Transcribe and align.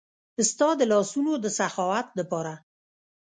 ستا 0.51 0.67
د 0.79 0.81
لاسونو 0.91 1.33
د 1.43 1.45
سخاوت 1.57 2.07
د 2.17 2.19
پاره 2.31 2.55